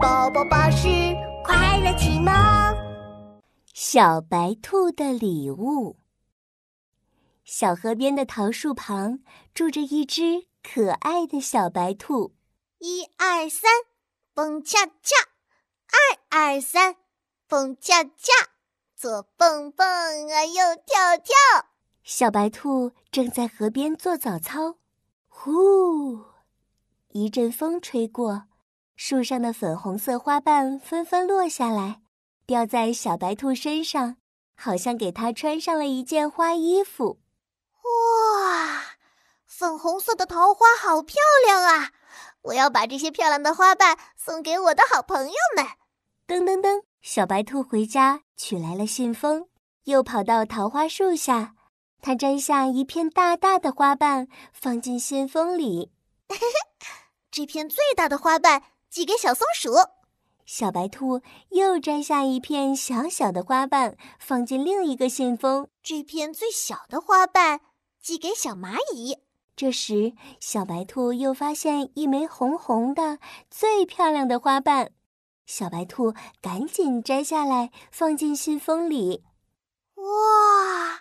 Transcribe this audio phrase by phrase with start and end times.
[0.00, 0.88] 宝宝巴士
[1.44, 2.32] 快乐启蒙。
[3.72, 5.96] 小白兔的礼物。
[7.44, 9.20] 小河边的桃树旁
[9.52, 12.34] 住着一只可爱的小白兔。
[12.78, 13.70] 一二三，
[14.32, 15.14] 蹦恰恰；
[15.90, 16.96] 二二三，
[17.46, 18.32] 蹦恰恰。
[18.96, 19.86] 左蹦蹦
[20.30, 20.54] 啊，右
[20.86, 21.34] 跳跳。
[22.02, 24.76] 小白兔正在河边做早操。
[25.28, 26.24] 呼，
[27.10, 28.44] 一阵风吹过。
[28.96, 32.00] 树上的粉红色花瓣纷纷落下来，
[32.46, 34.16] 掉在小白兔身上，
[34.56, 37.18] 好像给它穿上了一件花衣服。
[37.82, 38.82] 哇，
[39.44, 41.90] 粉红色的桃花好漂亮啊！
[42.42, 45.64] 我要把这些漂亮的花瓣送给我的好朋友们。
[46.26, 49.48] 噔噔噔，小白兔回家取来了信封，
[49.84, 51.54] 又跑到桃花树下，
[52.00, 55.90] 它摘下一片大大的花瓣，放进信封里。
[57.30, 58.62] 这片最大的花瓣。
[58.94, 59.72] 寄给小松鼠，
[60.46, 65.66] 小白兔又摘下一片小小的花瓣，放进另一个信封。
[65.82, 67.60] 这片最小的花瓣
[68.00, 69.18] 寄给小蚂蚁。
[69.56, 73.18] 这时，小白兔又发现一枚红红的、
[73.50, 74.92] 最漂亮的花瓣，
[75.44, 79.24] 小白兔赶紧摘下来，放进信封里。
[79.96, 81.00] 哇，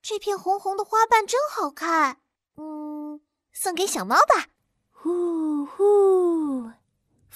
[0.00, 2.20] 这片红红的花瓣真好看！
[2.56, 3.20] 嗯，
[3.52, 4.46] 送给小猫吧。
[4.90, 6.70] 呼呼。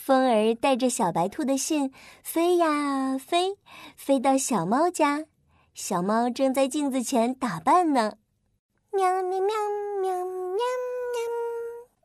[0.08, 1.92] 风儿带着小白兔的信
[2.22, 3.58] 飞呀飞，
[3.94, 5.26] 飞到小猫家。
[5.74, 8.14] 小猫正在镜子前打扮呢。
[8.90, 9.54] 喵喵喵
[10.00, 10.64] 喵喵喵！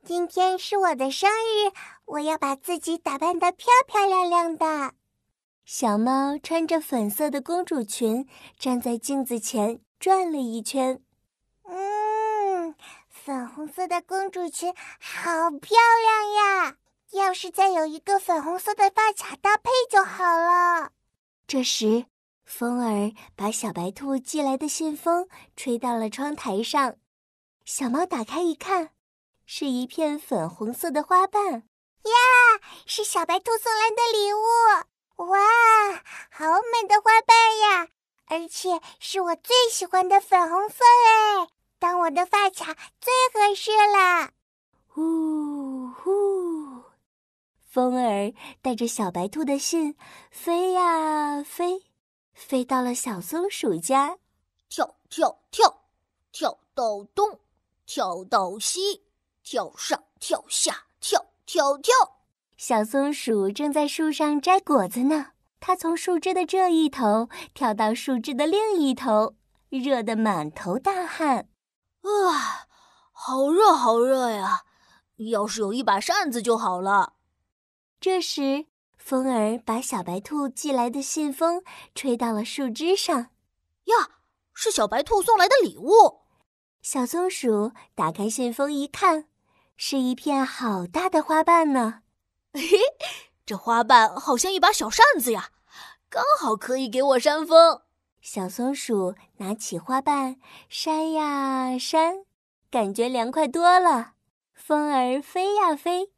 [0.03, 1.71] 今天是我的生日，
[2.03, 4.91] 我要把自己打扮得漂漂亮亮的。
[5.63, 8.27] 小猫穿着粉色的公主裙，
[8.59, 11.01] 站在镜子前转了一圈。
[11.63, 12.75] 嗯，
[13.07, 16.75] 粉红色的公主裙好漂亮呀！
[17.13, 20.91] 要是再有一个粉红色的发卡搭配就好了。
[21.47, 22.05] 这时，
[22.43, 26.95] 风儿把小白兔寄来的信封吹到了窗台上。
[27.65, 28.89] 小猫打开一看，
[29.45, 31.51] 是一片粉红色的花瓣。
[31.53, 32.13] 呀，
[32.85, 35.27] 是小白兔送来的礼物！
[35.29, 35.39] 哇，
[36.31, 37.87] 好美的花瓣呀！
[38.25, 44.31] 而且是我最喜欢的粉红色哎，当我的发卡最合适了。
[44.87, 45.42] 呼呼。
[47.73, 49.95] 风儿带着小白兔的信
[50.29, 51.85] 飞呀飞，
[52.31, 54.19] 飞到了小松鼠家。
[54.69, 55.81] 跳跳跳，
[56.31, 57.39] 跳到东，
[57.87, 59.05] 跳到西，
[59.41, 61.91] 跳上跳下，跳跳跳。
[62.57, 69.33] 小松鼠正在树上摘果子呢，它从树枝的这一头跳到树枝的另一头，
[69.69, 71.49] 热得满头大汗。
[72.01, 72.67] 啊，
[73.11, 74.61] 好热好热呀！
[75.31, 77.13] 要是有一把扇子就好了。
[78.03, 78.65] 这时，
[78.97, 81.63] 风儿把小白兔寄来的信封
[81.95, 83.29] 吹到了树枝上。
[83.85, 83.95] 呀，
[84.53, 86.19] 是小白兔送来的礼物！
[86.81, 89.29] 小松鼠打开信封一看，
[89.77, 92.01] 是一片好大的花瓣呢。
[92.51, 92.77] 嘿，
[93.45, 95.51] 这花瓣好像一把小扇子呀，
[96.09, 97.83] 刚好可以给我扇风。
[98.19, 102.25] 小松鼠拿起花瓣扇呀扇，
[102.69, 104.15] 感觉凉快多了。
[104.53, 106.11] 风儿飞呀飞。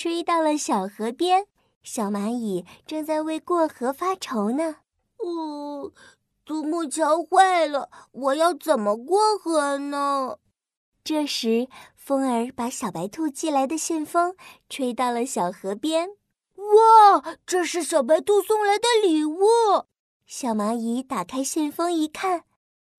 [0.00, 1.46] 吹到了小河边，
[1.82, 4.76] 小蚂蚁正在为过河发愁呢。
[5.16, 5.90] 哦，
[6.44, 10.38] 独木桥坏了，我要怎么过河呢？
[11.02, 11.66] 这时，
[11.96, 14.36] 风儿把小白兔寄来的信封
[14.68, 16.10] 吹到了小河边。
[16.54, 19.40] 哇，这是小白兔送来的礼物！
[20.28, 22.44] 小蚂蚁打开信封一看，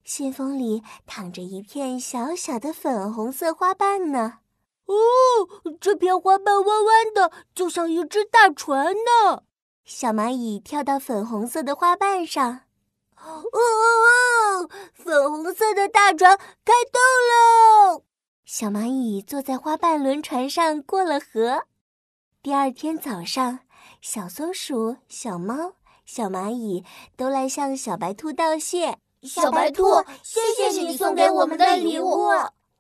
[0.04, 4.40] 信封里躺着一片小小的粉红色花瓣呢。
[4.90, 4.96] 哦，
[5.80, 9.44] 这片花瓣弯弯的，就像一只大船呢。
[9.86, 12.62] 小蚂蚁跳到粉红色的花瓣上，
[13.16, 13.60] 哦哦
[14.64, 14.70] 哦！
[14.94, 16.36] 粉红色的大船
[16.66, 17.00] 开动
[17.30, 18.04] 喽！
[18.46, 21.66] 小蚂蚁坐在花瓣轮船上过了河。
[22.42, 23.60] 第二天早上，
[24.02, 25.74] 小松鼠、小猫、
[26.04, 26.84] 小蚂蚁
[27.16, 28.98] 都来向小白兔道谢。
[29.22, 32.30] 小白兔，谢谢你送给我们的礼物。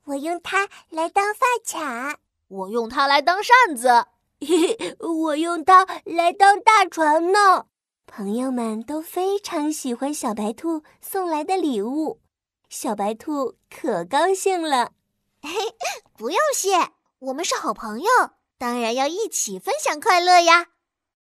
[0.09, 2.17] 我用它来当发卡，
[2.47, 4.07] 我用它来当扇子，
[4.39, 7.67] 嘿嘿，我用它来当大船呢。
[8.07, 12.21] 朋友们都非常喜欢小白兔送来的礼物，
[12.69, 14.93] 小白兔可高兴了。
[15.43, 15.49] 嘿，
[16.17, 16.89] 不用谢，
[17.19, 18.09] 我们是好朋友，
[18.57, 20.69] 当然要一起分享快乐呀。